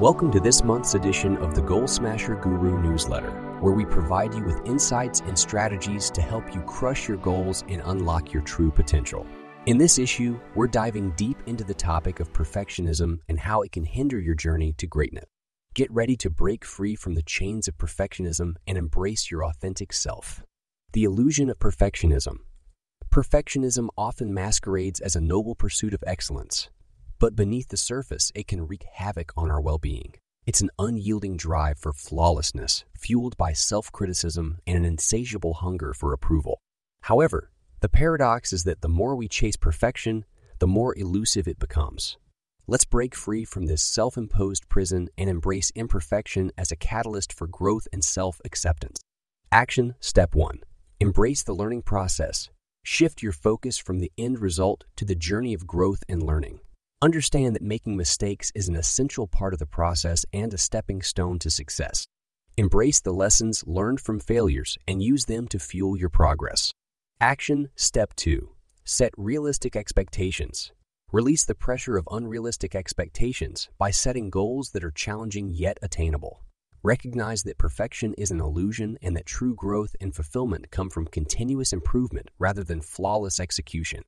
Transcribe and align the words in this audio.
Welcome 0.00 0.30
to 0.30 0.40
this 0.40 0.64
month's 0.64 0.94
edition 0.94 1.36
of 1.36 1.54
the 1.54 1.60
Goal 1.60 1.86
Smasher 1.86 2.34
Guru 2.36 2.80
newsletter, 2.80 3.32
where 3.60 3.74
we 3.74 3.84
provide 3.84 4.32
you 4.32 4.42
with 4.42 4.66
insights 4.66 5.20
and 5.20 5.38
strategies 5.38 6.08
to 6.12 6.22
help 6.22 6.54
you 6.54 6.62
crush 6.62 7.06
your 7.06 7.18
goals 7.18 7.64
and 7.68 7.82
unlock 7.84 8.32
your 8.32 8.42
true 8.44 8.70
potential. 8.70 9.26
In 9.66 9.76
this 9.76 9.98
issue, 9.98 10.40
we're 10.54 10.68
diving 10.68 11.10
deep 11.16 11.36
into 11.44 11.64
the 11.64 11.74
topic 11.74 12.18
of 12.18 12.32
perfectionism 12.32 13.18
and 13.28 13.38
how 13.38 13.60
it 13.60 13.72
can 13.72 13.84
hinder 13.84 14.18
your 14.18 14.34
journey 14.34 14.72
to 14.78 14.86
greatness. 14.86 15.26
Get 15.74 15.92
ready 15.92 16.16
to 16.16 16.30
break 16.30 16.64
free 16.64 16.94
from 16.94 17.12
the 17.12 17.22
chains 17.22 17.68
of 17.68 17.76
perfectionism 17.76 18.54
and 18.66 18.78
embrace 18.78 19.30
your 19.30 19.44
authentic 19.44 19.92
self. 19.92 20.42
The 20.94 21.04
illusion 21.04 21.50
of 21.50 21.58
perfectionism. 21.58 22.36
Perfectionism 23.10 23.88
often 23.98 24.32
masquerades 24.32 25.00
as 25.00 25.14
a 25.14 25.20
noble 25.20 25.54
pursuit 25.54 25.92
of 25.92 26.02
excellence, 26.06 26.70
but 27.20 27.36
beneath 27.36 27.68
the 27.68 27.76
surface, 27.76 28.32
it 28.34 28.48
can 28.48 28.66
wreak 28.66 28.84
havoc 28.94 29.30
on 29.36 29.50
our 29.50 29.60
well 29.60 29.78
being. 29.78 30.14
It's 30.46 30.62
an 30.62 30.70
unyielding 30.78 31.36
drive 31.36 31.78
for 31.78 31.92
flawlessness, 31.92 32.84
fueled 32.98 33.36
by 33.36 33.52
self 33.52 33.92
criticism 33.92 34.58
and 34.66 34.78
an 34.78 34.84
insatiable 34.86 35.54
hunger 35.54 35.92
for 35.92 36.12
approval. 36.12 36.60
However, 37.02 37.52
the 37.80 37.90
paradox 37.90 38.52
is 38.52 38.64
that 38.64 38.80
the 38.80 38.88
more 38.88 39.14
we 39.14 39.28
chase 39.28 39.56
perfection, 39.56 40.24
the 40.58 40.66
more 40.66 40.96
elusive 40.96 41.46
it 41.46 41.58
becomes. 41.58 42.16
Let's 42.66 42.84
break 42.84 43.14
free 43.14 43.44
from 43.44 43.66
this 43.66 43.82
self 43.82 44.16
imposed 44.16 44.68
prison 44.70 45.08
and 45.18 45.28
embrace 45.28 45.70
imperfection 45.74 46.50
as 46.56 46.72
a 46.72 46.76
catalyst 46.76 47.34
for 47.34 47.46
growth 47.46 47.86
and 47.92 48.02
self 48.02 48.40
acceptance. 48.46 48.98
Action 49.52 49.94
Step 50.00 50.34
1 50.34 50.60
Embrace 51.00 51.42
the 51.42 51.54
learning 51.54 51.82
process. 51.82 52.48
Shift 52.82 53.22
your 53.22 53.32
focus 53.32 53.76
from 53.76 53.98
the 53.98 54.10
end 54.16 54.38
result 54.38 54.84
to 54.96 55.04
the 55.04 55.14
journey 55.14 55.52
of 55.52 55.66
growth 55.66 56.02
and 56.08 56.22
learning. 56.22 56.60
Understand 57.02 57.56
that 57.56 57.62
making 57.62 57.96
mistakes 57.96 58.52
is 58.54 58.68
an 58.68 58.76
essential 58.76 59.26
part 59.26 59.54
of 59.54 59.58
the 59.58 59.64
process 59.64 60.26
and 60.34 60.52
a 60.52 60.58
stepping 60.58 61.00
stone 61.00 61.38
to 61.38 61.48
success. 61.48 62.06
Embrace 62.58 63.00
the 63.00 63.12
lessons 63.12 63.64
learned 63.66 64.00
from 64.00 64.20
failures 64.20 64.76
and 64.86 65.02
use 65.02 65.24
them 65.24 65.48
to 65.48 65.58
fuel 65.58 65.96
your 65.96 66.10
progress. 66.10 66.74
Action 67.18 67.70
Step 67.74 68.14
2 68.16 68.50
Set 68.84 69.12
realistic 69.16 69.76
expectations. 69.76 70.72
Release 71.10 71.42
the 71.42 71.54
pressure 71.54 71.96
of 71.96 72.06
unrealistic 72.10 72.74
expectations 72.74 73.70
by 73.78 73.90
setting 73.90 74.28
goals 74.28 74.72
that 74.72 74.84
are 74.84 74.90
challenging 74.90 75.48
yet 75.48 75.78
attainable. 75.80 76.42
Recognize 76.82 77.44
that 77.44 77.56
perfection 77.56 78.12
is 78.18 78.30
an 78.30 78.40
illusion 78.40 78.98
and 79.00 79.16
that 79.16 79.24
true 79.24 79.54
growth 79.54 79.96
and 80.02 80.14
fulfillment 80.14 80.70
come 80.70 80.90
from 80.90 81.06
continuous 81.06 81.72
improvement 81.72 82.30
rather 82.38 82.62
than 82.62 82.82
flawless 82.82 83.40
execution. 83.40 84.02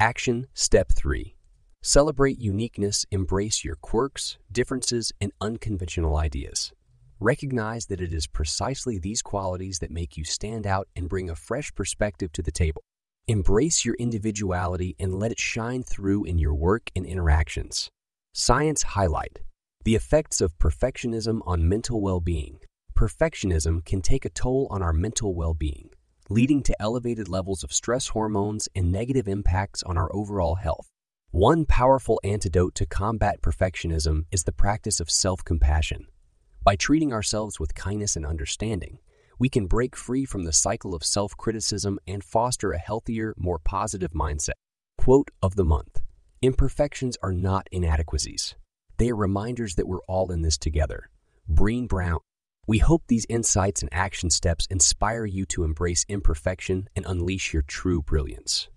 Action 0.00 0.46
Step 0.54 0.88
3 0.94 1.34
Celebrate 1.82 2.38
uniqueness, 2.40 3.06
embrace 3.12 3.64
your 3.64 3.76
quirks, 3.76 4.36
differences, 4.50 5.12
and 5.20 5.32
unconventional 5.40 6.16
ideas. 6.16 6.72
Recognize 7.20 7.86
that 7.86 8.00
it 8.00 8.12
is 8.12 8.26
precisely 8.26 8.98
these 8.98 9.22
qualities 9.22 9.78
that 9.78 9.90
make 9.90 10.16
you 10.16 10.24
stand 10.24 10.66
out 10.66 10.88
and 10.96 11.08
bring 11.08 11.30
a 11.30 11.36
fresh 11.36 11.72
perspective 11.74 12.32
to 12.32 12.42
the 12.42 12.50
table. 12.50 12.82
Embrace 13.28 13.84
your 13.84 13.94
individuality 13.94 14.96
and 14.98 15.18
let 15.20 15.30
it 15.30 15.38
shine 15.38 15.84
through 15.84 16.24
in 16.24 16.38
your 16.38 16.54
work 16.54 16.90
and 16.96 17.06
interactions. 17.06 17.88
Science 18.32 18.82
highlight 18.82 19.40
the 19.84 19.94
effects 19.94 20.40
of 20.40 20.58
perfectionism 20.58 21.40
on 21.46 21.68
mental 21.68 22.00
well 22.00 22.20
being. 22.20 22.58
Perfectionism 22.96 23.84
can 23.84 24.02
take 24.02 24.24
a 24.24 24.30
toll 24.30 24.66
on 24.70 24.82
our 24.82 24.92
mental 24.92 25.34
well 25.34 25.54
being, 25.54 25.90
leading 26.28 26.62
to 26.64 26.82
elevated 26.82 27.28
levels 27.28 27.62
of 27.62 27.72
stress 27.72 28.08
hormones 28.08 28.68
and 28.74 28.90
negative 28.90 29.28
impacts 29.28 29.82
on 29.84 29.96
our 29.96 30.10
overall 30.12 30.56
health. 30.56 30.88
One 31.30 31.66
powerful 31.66 32.18
antidote 32.24 32.74
to 32.76 32.86
combat 32.86 33.42
perfectionism 33.42 34.24
is 34.32 34.44
the 34.44 34.52
practice 34.52 34.98
of 34.98 35.10
self 35.10 35.44
compassion. 35.44 36.06
By 36.64 36.74
treating 36.74 37.12
ourselves 37.12 37.60
with 37.60 37.74
kindness 37.74 38.16
and 38.16 38.24
understanding, 38.24 38.98
we 39.38 39.50
can 39.50 39.66
break 39.66 39.94
free 39.94 40.24
from 40.24 40.44
the 40.44 40.54
cycle 40.54 40.94
of 40.94 41.04
self 41.04 41.36
criticism 41.36 41.98
and 42.06 42.24
foster 42.24 42.72
a 42.72 42.78
healthier, 42.78 43.34
more 43.36 43.58
positive 43.58 44.12
mindset. 44.12 44.56
Quote 44.96 45.30
of 45.42 45.54
the 45.54 45.66
month 45.66 46.00
Imperfections 46.40 47.18
are 47.22 47.34
not 47.34 47.68
inadequacies. 47.70 48.54
They 48.96 49.10
are 49.10 49.16
reminders 49.16 49.74
that 49.74 49.86
we're 49.86 50.04
all 50.08 50.32
in 50.32 50.40
this 50.40 50.56
together. 50.56 51.10
Brené 51.52 51.88
Brown. 51.88 52.20
We 52.66 52.78
hope 52.78 53.02
these 53.06 53.26
insights 53.28 53.82
and 53.82 53.90
action 53.92 54.30
steps 54.30 54.66
inspire 54.70 55.26
you 55.26 55.44
to 55.46 55.64
embrace 55.64 56.06
imperfection 56.08 56.88
and 56.96 57.04
unleash 57.04 57.52
your 57.52 57.62
true 57.62 58.00
brilliance. 58.00 58.70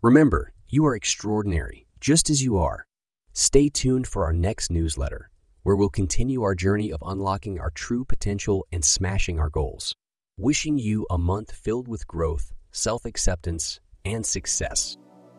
Remember, 0.00 0.54
you 0.68 0.86
are 0.86 0.94
extraordinary, 0.94 1.87
just 2.00 2.30
as 2.30 2.42
you 2.42 2.56
are. 2.58 2.86
Stay 3.32 3.68
tuned 3.68 4.06
for 4.06 4.24
our 4.24 4.32
next 4.32 4.70
newsletter, 4.70 5.30
where 5.62 5.76
we'll 5.76 5.88
continue 5.88 6.42
our 6.42 6.54
journey 6.54 6.90
of 6.90 7.02
unlocking 7.06 7.58
our 7.60 7.70
true 7.70 8.04
potential 8.04 8.66
and 8.72 8.84
smashing 8.84 9.38
our 9.38 9.50
goals. 9.50 9.94
Wishing 10.36 10.78
you 10.78 11.06
a 11.10 11.18
month 11.18 11.52
filled 11.52 11.88
with 11.88 12.06
growth, 12.06 12.52
self 12.72 13.04
acceptance, 13.04 13.80
and 14.04 14.24
success. 14.24 14.96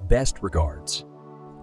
Best 0.07 0.41
regards. 0.41 1.05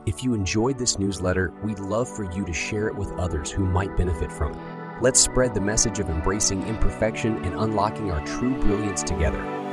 If 0.07 0.23
you 0.23 0.35
enjoyed 0.35 0.79
this 0.79 0.99
newsletter, 0.99 1.53
we'd 1.65 1.81
love 1.81 2.09
for 2.09 2.31
you 2.33 2.45
to 2.45 2.53
share 2.53 2.87
it 2.89 2.97
with 2.97 3.11
others 3.13 3.51
who 3.51 3.65
might 3.65 3.97
benefit 3.97 4.31
from 4.31 4.53
it. 4.53 5.03
Let's 5.03 5.21
spread 5.21 5.53
the 5.53 5.61
message 5.61 5.99
of 5.99 6.09
embracing 6.09 6.63
imperfection 6.67 7.45
and 7.45 7.55
unlocking 7.55 8.11
our 8.11 8.25
true 8.25 8.59
brilliance 8.61 9.03
together. 9.03 9.66